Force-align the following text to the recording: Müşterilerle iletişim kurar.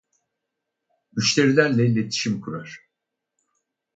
Müşterilerle 1.15 1.85
iletişim 1.87 2.41
kurar. 2.41 2.69